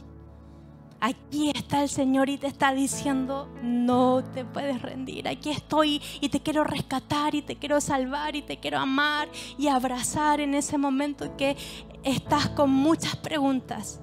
[1.02, 5.30] Aquí está el Señor y te está diciendo, no te puedes rendir.
[5.30, 9.70] Aquí estoy y te quiero rescatar y te quiero salvar y te quiero amar y
[9.70, 11.56] abrazar en ese momento que
[12.04, 14.02] estás con muchas preguntas,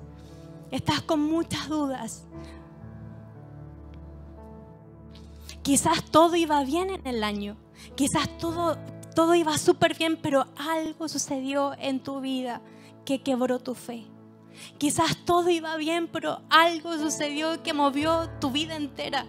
[0.70, 2.26] estás con muchas dudas.
[5.62, 7.58] Quizás todo iba bien en el año,
[7.94, 8.78] quizás todo,
[9.14, 12.62] todo iba súper bien, pero algo sucedió en tu vida
[13.04, 14.06] que quebró tu fe.
[14.78, 19.26] Quizás todo iba bien, pero algo sucedió que movió tu vida entera,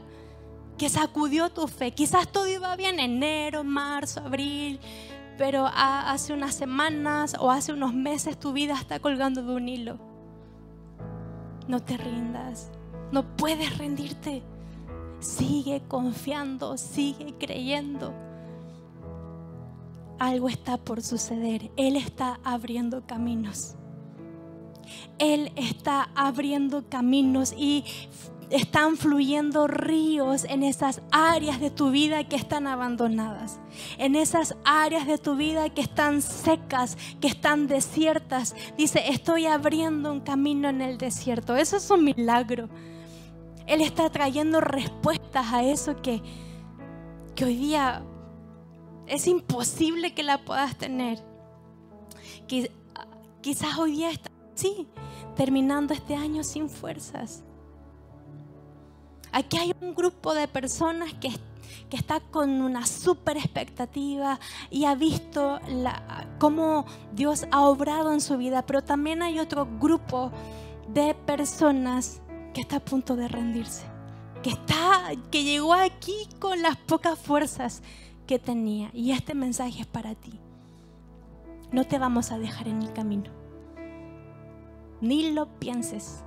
[0.78, 1.92] que sacudió tu fe.
[1.92, 4.80] Quizás todo iba bien enero, marzo, abril,
[5.38, 10.00] pero hace unas semanas o hace unos meses tu vida está colgando de un hilo.
[11.68, 12.72] No te rindas,
[13.12, 14.44] no puedes rendirte.
[15.20, 18.14] Sigue confiando, sigue creyendo.
[20.20, 21.72] Algo está por suceder.
[21.76, 23.76] Él está abriendo caminos.
[25.20, 27.84] Él está abriendo caminos y
[28.50, 33.60] están fluyendo ríos en esas áreas de tu vida que están abandonadas,
[33.98, 38.56] en esas áreas de tu vida que están secas, que están desiertas.
[38.78, 41.56] Dice, estoy abriendo un camino en el desierto.
[41.56, 42.70] Eso es un milagro.
[43.66, 46.22] Él está trayendo respuestas a eso que,
[47.36, 48.02] que hoy día
[49.08, 51.20] es imposible que la puedas tener.
[53.42, 54.12] Quizás hoy día
[54.58, 54.88] Sí,
[55.36, 57.44] terminando este año sin fuerzas.
[59.32, 61.30] Aquí hay un grupo de personas que,
[61.92, 64.40] que está con una súper expectativa
[64.72, 65.60] y ha visto
[66.40, 70.32] cómo Dios ha obrado en su vida, pero también hay otro grupo
[70.92, 72.20] de personas
[72.56, 73.86] que está a punto de rendirse,
[74.42, 77.84] que está, que llegó aquí con las pocas fuerzas
[78.26, 78.90] que tenía.
[78.92, 80.40] Y este mensaje es para ti.
[81.72, 83.47] No te vamos a dejar en el camino.
[85.02, 86.24] Ni lo pienses.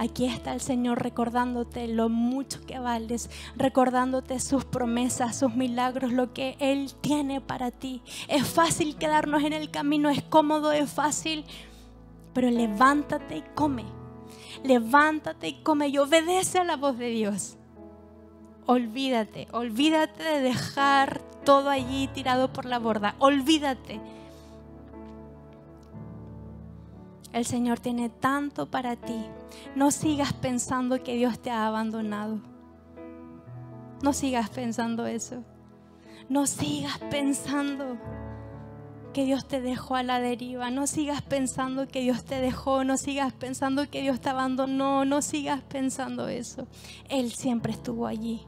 [0.00, 6.32] Aquí está el Señor recordándote lo mucho que vales, recordándote sus promesas, sus milagros, lo
[6.32, 8.02] que Él tiene para ti.
[8.26, 11.44] Es fácil quedarnos en el camino, es cómodo, es fácil,
[12.32, 13.84] pero levántate y come.
[14.64, 17.58] Levántate y come y obedece a la voz de Dios.
[18.64, 23.16] Olvídate, olvídate de dejar todo allí tirado por la borda.
[23.18, 24.00] Olvídate.
[27.32, 29.26] El Señor tiene tanto para ti.
[29.76, 32.40] No sigas pensando que Dios te ha abandonado.
[34.02, 35.44] No sigas pensando eso.
[36.28, 37.98] No sigas pensando
[39.12, 40.70] que Dios te dejó a la deriva.
[40.70, 42.82] No sigas pensando que Dios te dejó.
[42.82, 45.04] No sigas pensando que Dios te abandonó.
[45.04, 46.66] No sigas pensando eso.
[47.08, 48.42] Él siempre estuvo allí.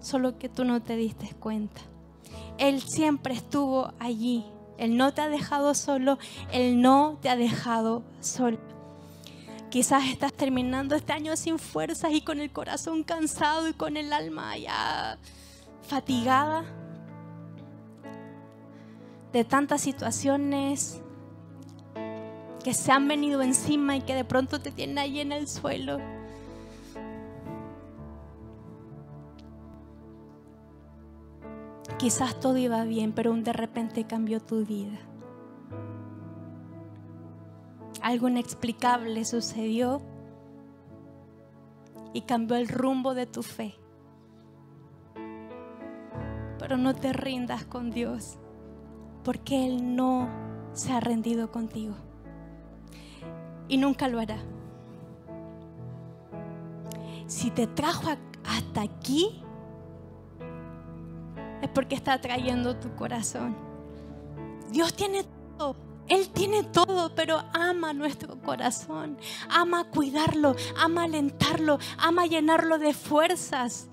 [0.00, 1.80] Solo que tú no te diste cuenta.
[2.58, 4.44] Él siempre estuvo allí
[4.78, 6.18] él no te ha dejado solo,
[6.52, 8.58] Él no te ha dejado solo.
[9.70, 14.12] Quizás estás terminando este año sin fuerzas y con el corazón cansado y con el
[14.12, 15.18] alma ya
[15.82, 16.64] fatigada
[19.32, 21.00] de tantas situaciones
[22.62, 25.98] que se han venido encima y que de pronto te tienen ahí en el suelo.
[31.98, 34.98] Quizás todo iba bien, pero de repente cambió tu vida.
[38.02, 40.02] Algo inexplicable sucedió
[42.12, 43.74] y cambió el rumbo de tu fe.
[46.58, 48.38] Pero no te rindas con Dios,
[49.22, 50.28] porque Él no
[50.72, 51.94] se ha rendido contigo.
[53.68, 54.38] Y nunca lo hará.
[57.26, 58.10] Si te trajo
[58.44, 59.42] hasta aquí,
[61.64, 63.56] es porque está trayendo tu corazón.
[64.70, 65.24] Dios tiene
[65.56, 65.76] todo.
[66.06, 69.16] Él tiene todo, pero ama nuestro corazón,
[69.48, 73.88] ama cuidarlo, ama alentarlo, ama llenarlo de fuerzas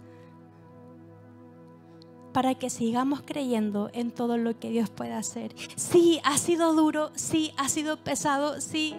[2.34, 5.56] para que sigamos creyendo en todo lo que Dios puede hacer.
[5.78, 8.96] Sí, ha sido duro, sí, ha sido pesado, sí,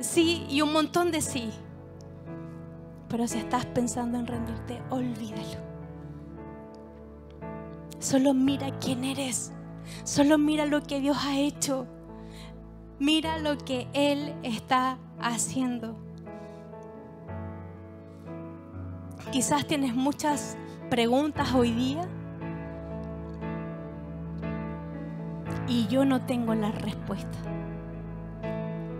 [0.00, 1.50] sí, y un montón de sí.
[3.08, 5.73] Pero si estás pensando en rendirte, olvídalo.
[8.04, 9.50] Solo mira quién eres.
[10.02, 11.86] Solo mira lo que Dios ha hecho.
[12.98, 15.96] Mira lo que Él está haciendo.
[19.32, 20.58] Quizás tienes muchas
[20.90, 22.06] preguntas hoy día
[25.66, 27.38] y yo no tengo la respuesta.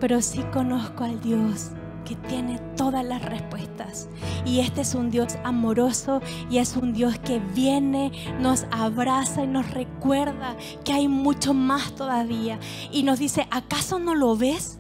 [0.01, 1.73] Pero sí conozco al Dios
[2.05, 4.09] que tiene todas las respuestas.
[4.45, 9.47] Y este es un Dios amoroso y es un Dios que viene, nos abraza y
[9.47, 12.59] nos recuerda que hay mucho más todavía.
[12.91, 14.79] Y nos dice, ¿acaso no lo ves?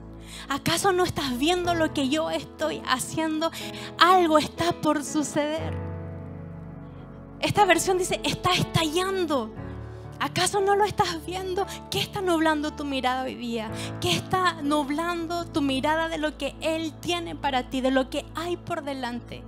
[0.49, 3.51] ¿Acaso no estás viendo lo que yo estoy haciendo?
[3.99, 5.75] Algo está por suceder.
[7.41, 9.53] Esta versión dice, está estallando.
[10.25, 11.67] ¿Acaso no lo estás viendo?
[11.91, 13.71] ¿Qué está nublando tu mirada hoy día?
[14.01, 18.25] ¿Qué está nublando tu mirada de lo que Él tiene para ti, de lo que
[18.35, 19.45] hay por delante?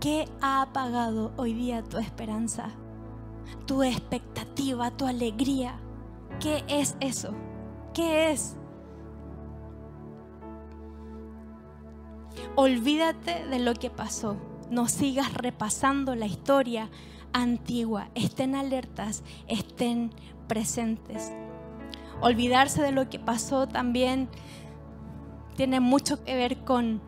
[0.00, 2.70] ¿Qué ha apagado hoy día tu esperanza,
[3.66, 5.76] tu expectativa, tu alegría?
[6.40, 7.36] ¿Qué es eso?
[7.94, 8.56] ¿Qué es?
[12.56, 14.36] Olvídate de lo que pasó.
[14.70, 16.90] No sigas repasando la historia
[17.34, 18.08] antigua.
[18.14, 20.10] Estén alertas, estén
[20.48, 21.30] presentes.
[22.22, 24.30] Olvidarse de lo que pasó también
[25.56, 27.02] tiene mucho que ver con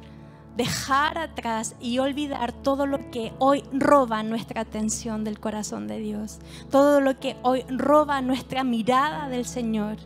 [0.56, 6.38] dejar atrás y olvidar todo lo que hoy roba nuestra atención del corazón de Dios,
[6.70, 9.96] todo lo que hoy roba nuestra mirada del Señor.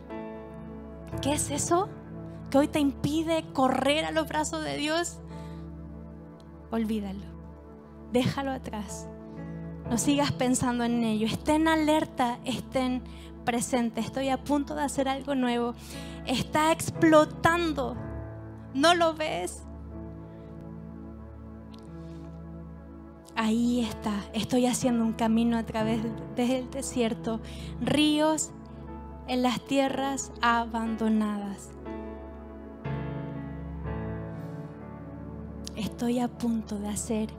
[1.21, 1.89] ¿Qué es eso?
[2.49, 5.19] Que hoy te impide correr a los brazos de Dios.
[6.69, 7.25] Olvídalo,
[8.11, 9.07] déjalo atrás
[9.91, 11.27] no sigas pensando en ello.
[11.27, 13.03] Estén alerta, estén
[13.43, 14.05] presentes.
[14.05, 15.75] Estoy a punto de hacer algo nuevo.
[16.25, 17.97] Está explotando.
[18.73, 19.63] ¿No lo ves?
[23.35, 24.13] Ahí está.
[24.31, 25.99] Estoy haciendo un camino a través
[26.37, 27.41] del desierto.
[27.81, 28.51] Ríos
[29.27, 31.71] en las tierras abandonadas.
[35.75, 37.29] estoy a punto de hacer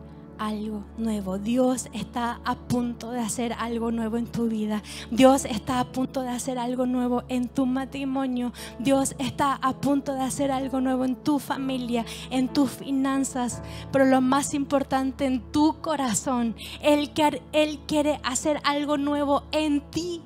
[0.46, 1.38] algo nuevo.
[1.38, 4.82] Dios está a punto de hacer algo nuevo en tu vida.
[5.10, 8.52] Dios está a punto de hacer algo nuevo en tu matrimonio.
[8.78, 13.62] Dios está a punto de hacer algo nuevo en tu familia, en tus finanzas.
[13.92, 16.56] Pero lo más importante, en tu corazón.
[16.82, 17.12] Él,
[17.52, 20.22] él quiere hacer algo nuevo en ti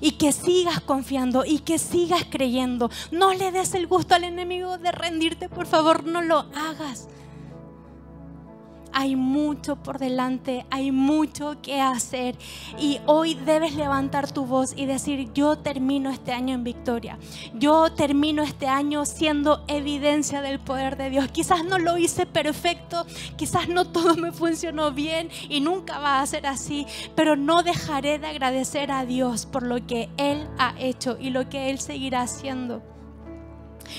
[0.00, 2.90] y que sigas confiando y que sigas creyendo.
[3.10, 7.08] No le des el gusto al enemigo de rendirte, por favor, no lo hagas
[8.94, 12.36] hay mucho por delante, hay mucho que hacer.
[12.78, 17.18] Y hoy debes levantar tu voz y decir, yo termino este año en victoria.
[17.54, 21.28] Yo termino este año siendo evidencia del poder de Dios.
[21.28, 23.04] Quizás no lo hice perfecto,
[23.36, 26.86] quizás no todo me funcionó bien y nunca va a ser así,
[27.16, 31.48] pero no dejaré de agradecer a Dios por lo que Él ha hecho y lo
[31.48, 32.93] que Él seguirá haciendo.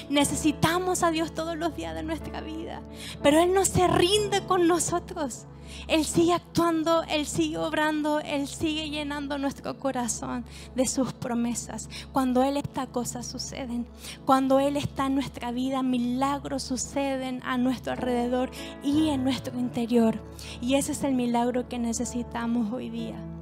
[0.09, 2.81] Necesitamos a Dios todos los días de nuestra vida,
[3.21, 5.45] pero Él no se rinde con nosotros.
[5.87, 11.89] Él sigue actuando, Él sigue obrando, Él sigue llenando nuestro corazón de sus promesas.
[12.11, 13.85] Cuando Él está, cosas suceden.
[14.25, 18.51] Cuando Él está en nuestra vida, milagros suceden a nuestro alrededor
[18.83, 20.19] y en nuestro interior.
[20.61, 23.34] Y ese es el milagro que necesitamos hoy día.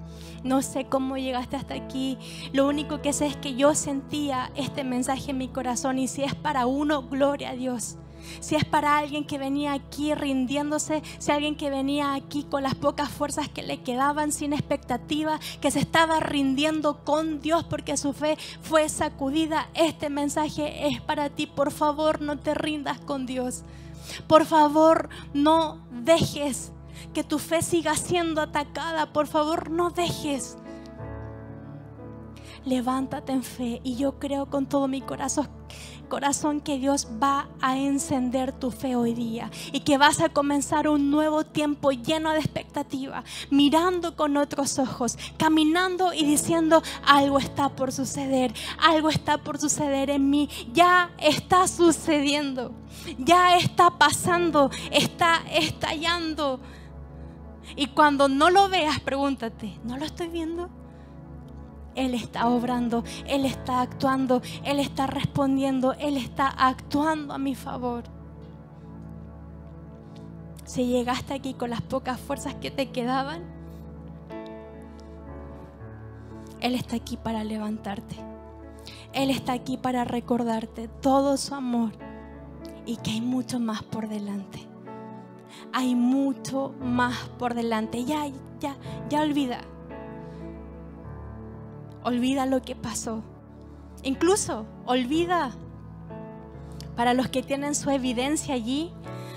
[0.44, 2.18] No sé cómo llegaste hasta aquí.
[2.52, 6.24] Lo único que sé es que yo sentía este mensaje en mi corazón y si
[6.24, 7.98] es para uno, gloria a Dios.
[8.40, 12.76] Si es para alguien que venía aquí rindiéndose, si alguien que venía aquí con las
[12.76, 18.14] pocas fuerzas que le quedaban, sin expectativa, que se estaba rindiendo con Dios porque su
[18.14, 21.48] fe fue sacudida, este mensaje es para ti.
[21.48, 23.64] Por favor, no te rindas con Dios.
[24.28, 26.73] Por favor, no dejes
[27.14, 29.12] que tu fe siga siendo atacada.
[29.14, 30.58] Por favor, no dejes.
[32.66, 35.48] Levántate en fe y yo creo con todo mi corazón
[36.64, 41.10] que Dios va a encender tu fe hoy día y que vas a comenzar un
[41.10, 47.92] nuevo tiempo lleno de expectativa, mirando con otros ojos, caminando y diciendo, algo está por
[47.92, 52.72] suceder, algo está por suceder en mí, ya está sucediendo,
[53.18, 56.60] ya está pasando, está estallando.
[57.76, 60.70] Y cuando no lo veas, pregúntate, ¿no lo estoy viendo?
[61.96, 68.04] Él está obrando, Él está actuando, Él está respondiendo, Él está actuando a mi favor.
[70.66, 73.44] Si llegaste aquí con las pocas fuerzas que te quedaban,
[76.62, 78.16] Él está aquí para levantarte.
[79.14, 81.92] Él está aquí para recordarte todo su amor
[82.86, 84.73] y que hay mucho más por delante
[85.74, 88.06] hay mucho más por delante.
[88.06, 88.28] Ya,
[88.60, 88.78] ya,
[89.10, 89.62] ya olvida.
[92.04, 93.24] Olvida lo que pasó.
[94.04, 95.52] Incluso olvida
[96.96, 98.92] para los que tienen su evidencia allí,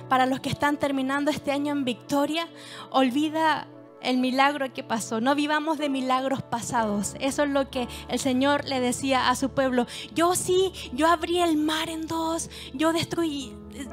[0.08, 2.46] para los que están terminando este año en victoria,
[2.90, 3.66] olvida
[4.02, 5.20] el milagro que pasó.
[5.20, 7.16] No vivamos de milagros pasados.
[7.18, 9.86] Eso es lo que el Señor le decía a su pueblo.
[10.14, 13.52] Yo sí, yo abrí el mar en dos, yo destruí,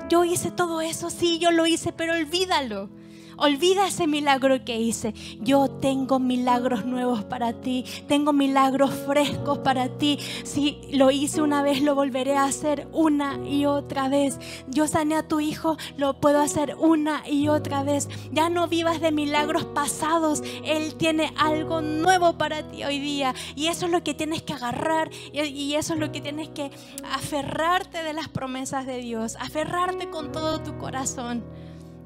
[0.09, 2.89] yo hice todo eso, sí, yo lo hice, pero olvídalo.
[3.37, 5.13] Olvida ese milagro que hice.
[5.39, 7.85] Yo tengo milagros nuevos para ti.
[8.07, 10.19] Tengo milagros frescos para ti.
[10.43, 14.39] Si lo hice una vez, lo volveré a hacer una y otra vez.
[14.67, 18.09] Yo sané a tu hijo, lo puedo hacer una y otra vez.
[18.31, 20.43] Ya no vivas de milagros pasados.
[20.63, 23.33] Él tiene algo nuevo para ti hoy día.
[23.55, 25.09] Y eso es lo que tienes que agarrar.
[25.31, 26.71] Y eso es lo que tienes que
[27.11, 29.35] aferrarte de las promesas de Dios.
[29.39, 31.43] Aferrarte con todo tu corazón.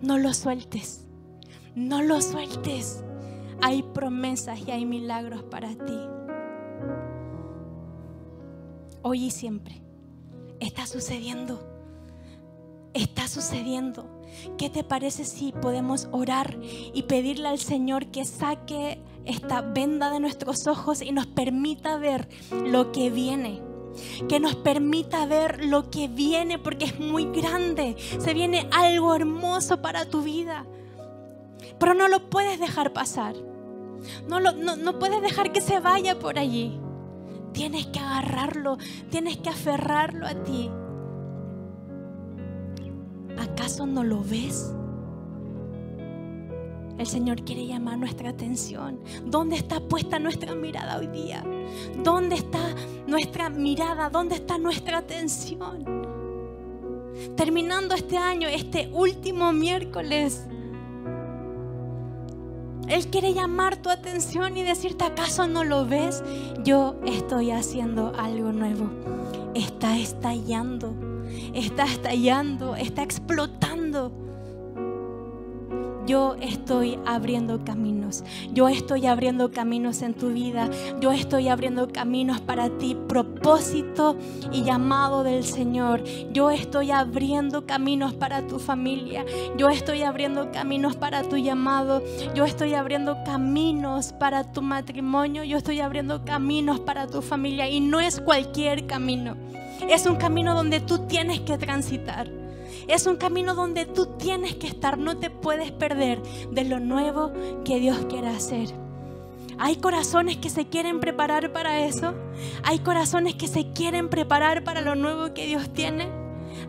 [0.01, 1.06] No lo sueltes.
[1.77, 3.03] No lo sueltes.
[3.61, 5.99] Hay promesas y hay milagros para ti.
[9.03, 9.83] Hoy y siempre.
[10.59, 11.59] Está sucediendo.
[12.95, 14.09] Está sucediendo.
[14.57, 16.57] ¿Qué te parece si podemos orar
[16.95, 22.27] y pedirle al Señor que saque esta venda de nuestros ojos y nos permita ver
[22.65, 23.61] lo que viene?
[24.29, 27.95] que nos permita ver lo que viene porque es muy grande.
[28.19, 30.67] Se viene algo hermoso para tu vida.
[31.79, 33.35] Pero no lo puedes dejar pasar.
[34.27, 36.79] No, no, puedes dejar que se vaya por allí.
[37.53, 38.77] Tienes que agarrarlo,
[39.09, 40.69] tienes que aferrarlo a ti.
[43.39, 44.73] ¿Acaso no lo ves?
[46.97, 48.99] El Señor quiere llamar nuestra atención.
[49.25, 51.43] ¿Dónde está puesta nuestra mirada hoy día?
[52.03, 52.59] ¿Dónde está
[53.05, 54.09] nuestra mirada?
[54.09, 55.85] ¿Dónde está nuestra atención?
[57.35, 60.47] Terminando este año, este último miércoles,
[62.87, 66.23] él quiere llamar tu atención y decirte, ¿acaso no lo ves?
[66.63, 68.89] Yo estoy haciendo algo nuevo.
[69.53, 70.95] Está estallando,
[71.53, 74.26] está estallando, está explotando.
[76.07, 78.23] Yo estoy abriendo caminos.
[78.53, 80.69] Yo estoy abriendo caminos en tu vida.
[81.01, 82.97] Yo estoy abriendo caminos para ti.
[83.07, 84.15] Propósito
[84.51, 86.03] y llamado del Señor.
[86.31, 89.25] Yo estoy abriendo caminos para tu familia.
[89.57, 92.01] Yo estoy abriendo caminos para tu llamado.
[92.33, 95.43] Yo estoy abriendo caminos para tu matrimonio.
[95.43, 97.69] Yo estoy abriendo caminos para tu familia.
[97.69, 99.35] Y no es cualquier camino.
[99.89, 102.46] Es un camino donde tú tienes que transitar.
[102.87, 106.21] Es un camino donde tú tienes que estar, no te puedes perder
[106.51, 107.31] de lo nuevo
[107.65, 108.69] que Dios quiere hacer.
[109.59, 112.13] Hay corazones que se quieren preparar para eso.
[112.63, 116.07] Hay corazones que se quieren preparar para lo nuevo que Dios tiene.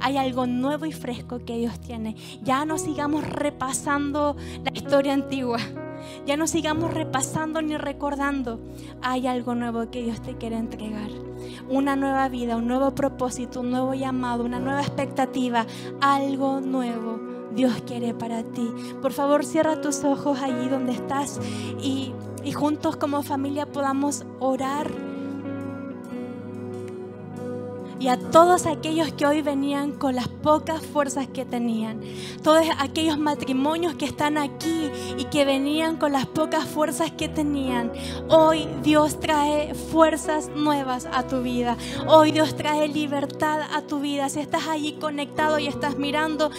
[0.00, 2.16] Hay algo nuevo y fresco que Dios tiene.
[2.42, 5.58] Ya no sigamos repasando la historia antigua.
[6.26, 8.60] Ya no sigamos repasando ni recordando.
[9.02, 11.10] Hay algo nuevo que Dios te quiere entregar.
[11.68, 15.66] Una nueva vida, un nuevo propósito, un nuevo llamado, una nueva expectativa.
[16.00, 17.20] Algo nuevo
[17.54, 18.70] Dios quiere para ti.
[19.00, 21.40] Por favor, cierra tus ojos allí donde estás
[21.80, 22.12] y,
[22.44, 25.07] y juntos como familia podamos orar
[28.00, 32.00] y a todos aquellos que hoy venían con las pocas fuerzas que tenían,
[32.42, 37.92] todos aquellos matrimonios que están aquí y que venían con las pocas fuerzas que tenían.
[38.28, 41.76] Hoy Dios trae fuerzas nuevas a tu vida.
[42.06, 44.28] Hoy Dios trae libertad a tu vida.
[44.28, 46.50] Si estás allí conectado y estás mirando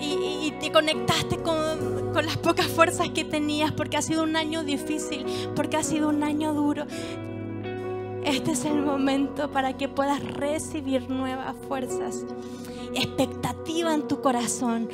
[0.00, 5.24] y, te conectaste con, las pocas fuerzas que tenías porque ha sido un año difícil,
[5.54, 6.84] porque ha sido un año duro
[8.24, 12.24] este es el momento para que puedas recibir nuevas fuerzas,
[12.94, 14.88] expectativa en tu corazón.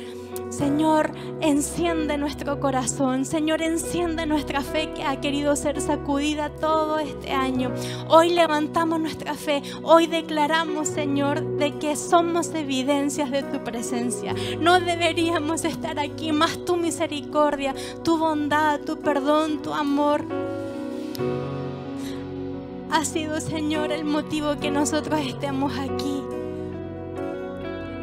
[0.49, 1.11] Señor,
[1.41, 3.25] enciende nuestro corazón.
[3.25, 7.73] Señor, enciende nuestra fe que ha querido ser sacudida todo este año.
[8.07, 9.61] Hoy levantamos nuestra fe.
[9.83, 14.33] Hoy declaramos, Señor, de que somos evidencias de tu presencia.
[14.59, 17.73] No deberíamos estar aquí, más tu misericordia,
[18.03, 20.25] tu bondad, tu perdón, tu amor
[22.91, 26.21] ha sido, Señor, el motivo que nosotros estemos aquí.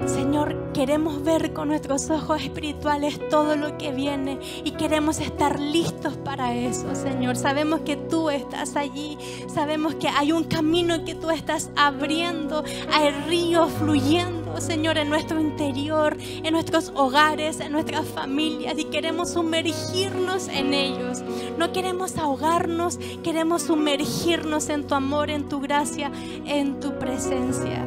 [0.07, 6.17] Señor, queremos ver con nuestros ojos espirituales todo lo que viene y queremos estar listos
[6.17, 7.37] para eso, Señor.
[7.37, 9.17] Sabemos que tú estás allí,
[9.47, 15.41] sabemos que hay un camino que tú estás abriendo, hay ríos fluyendo Señor, en nuestro
[15.41, 21.23] interior, en nuestros hogares, en nuestras familias y queremos sumergirnos en ellos.
[21.59, 26.11] No queremos ahogarnos, queremos sumergirnos en tu amor, en tu gracia,
[26.47, 27.85] en tu presencia.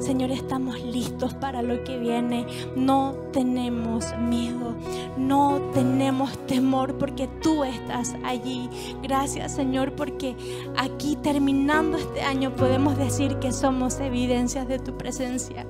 [0.00, 2.46] Señor, estamos listos para lo que viene.
[2.76, 4.76] No tenemos miedo,
[5.16, 8.68] no tenemos temor porque tú estás allí.
[9.02, 10.36] Gracias, Señor, porque
[10.76, 15.66] aquí terminando este año podemos decir que somos evidencias de tu presencia.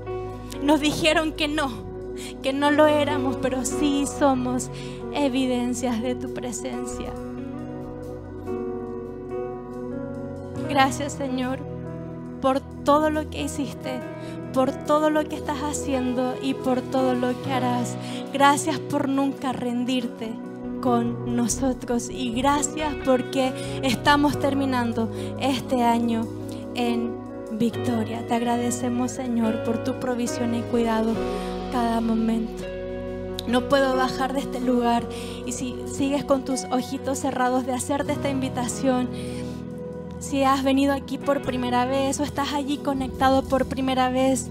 [0.62, 1.70] Nos dijeron que no,
[2.42, 4.70] que no lo éramos, pero sí somos
[5.12, 7.12] evidencias de tu presencia.
[10.68, 11.58] Gracias Señor
[12.40, 13.98] por todo lo que hiciste,
[14.52, 17.96] por todo lo que estás haciendo y por todo lo que harás.
[18.32, 20.30] Gracias por nunca rendirte
[20.80, 23.52] con nosotros y gracias porque
[23.82, 26.26] estamos terminando este año
[26.74, 27.15] en
[27.58, 28.26] victoria.
[28.26, 31.12] Te agradecemos, Señor, por tu provisión y cuidado
[31.72, 32.64] cada momento.
[33.46, 35.04] No puedo bajar de este lugar
[35.44, 39.08] y si sigues con tus ojitos cerrados de hacerte esta invitación,
[40.18, 44.48] si has venido aquí por primera vez o estás allí conectado por primera vez,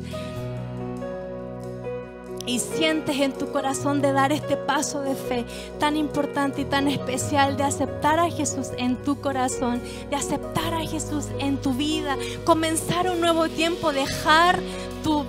[2.46, 5.46] y sientes en tu corazón de dar este paso de fe
[5.80, 10.86] tan importante y tan especial, de aceptar a Jesús en tu corazón, de aceptar a
[10.86, 14.60] Jesús en tu vida, comenzar un nuevo tiempo, dejar
[15.04, 15.26] tu,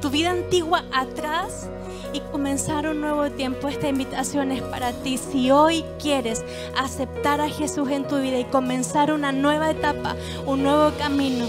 [0.00, 1.68] tu vida antigua atrás
[2.12, 3.68] y comenzar un nuevo tiempo.
[3.68, 5.18] Esta invitación es para ti.
[5.18, 6.44] Si hoy quieres
[6.76, 10.14] aceptar a Jesús en tu vida y comenzar una nueva etapa,
[10.46, 11.46] un nuevo camino,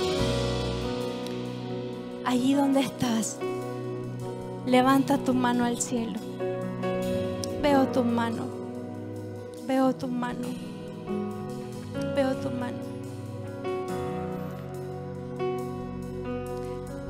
[2.25, 3.37] allí donde estás,
[4.65, 6.19] Levanta tu mano al cielo.
[7.61, 8.47] Veo tu mano.
[9.67, 10.47] Veo tu mano.
[12.15, 12.77] Veo tu mano.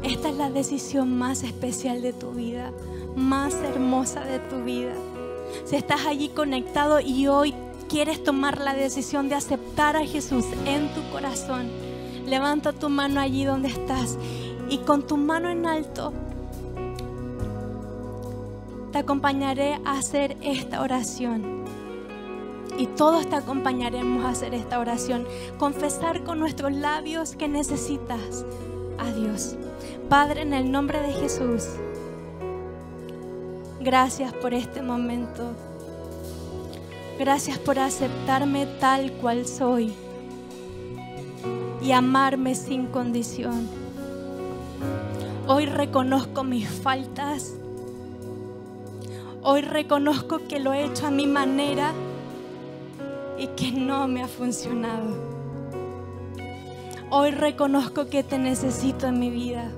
[0.03, 2.73] Esta es la decisión más especial de tu vida,
[3.15, 4.93] más hermosa de tu vida.
[5.63, 7.53] Si estás allí conectado y hoy
[7.87, 11.69] quieres tomar la decisión de aceptar a Jesús en tu corazón,
[12.27, 14.17] levanta tu mano allí donde estás
[14.67, 16.11] y con tu mano en alto
[18.95, 21.65] te acompañaré a hacer esta oración.
[22.77, 25.27] Y todos te acompañaremos a hacer esta oración.
[25.57, 28.45] Confesar con nuestros labios que necesitas
[28.97, 29.57] a Dios.
[30.07, 31.65] Padre, en el nombre de Jesús,
[33.81, 35.43] gracias por este momento.
[37.19, 39.93] Gracias por aceptarme tal cual soy
[41.81, 43.67] y amarme sin condición.
[45.47, 47.55] Hoy reconozco mis faltas.
[49.47, 51.93] Hoy reconozco que lo he hecho a mi manera
[53.37, 55.05] y que no me ha funcionado.
[57.11, 59.69] Hoy reconozco que te necesito en mi vida.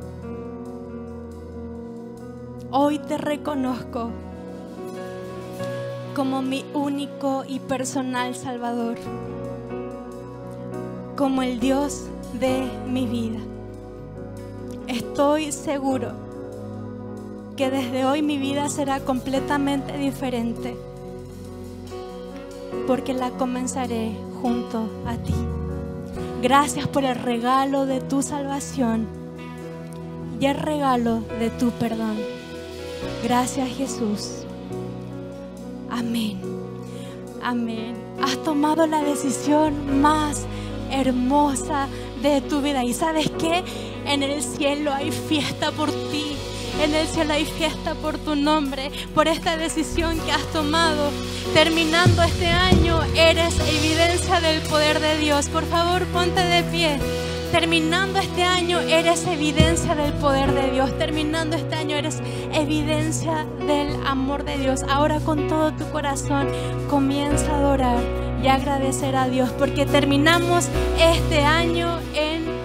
[2.72, 4.10] Hoy te reconozco
[6.16, 8.96] como mi único y personal Salvador,
[11.18, 12.06] como el Dios
[12.40, 13.40] de mi vida.
[14.88, 16.27] Estoy seguro
[17.58, 20.78] que desde hoy mi vida será completamente diferente,
[22.86, 25.34] porque la comenzaré junto a ti.
[26.42, 29.08] Gracias por el regalo de tu salvación
[30.40, 32.18] y el regalo de tu perdón.
[33.24, 34.44] Gracias Jesús.
[35.90, 36.40] Amén.
[37.42, 37.96] Amén.
[38.22, 40.46] Has tomado la decisión más
[40.92, 41.88] hermosa
[42.22, 42.84] de tu vida.
[42.84, 43.64] ¿Y sabes qué?
[44.06, 46.38] En el cielo hay fiesta por ti.
[46.82, 51.10] En el cielo hay fiesta por tu nombre, por esta decisión que has tomado.
[51.54, 55.50] Terminando este año, eres evidencia del poder de Dios.
[55.50, 57.00] Por favor, ponte de pie.
[57.52, 60.96] Terminando este año eres evidencia del poder de Dios.
[60.98, 62.20] Terminando este año eres
[62.54, 64.84] evidencia del amor de Dios.
[64.88, 66.50] Ahora con todo tu corazón
[66.90, 68.00] comienza a adorar
[68.44, 70.68] y agradecer a Dios porque terminamos
[71.00, 72.57] este año en